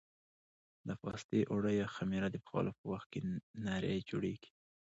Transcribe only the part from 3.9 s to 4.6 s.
جوړېږي.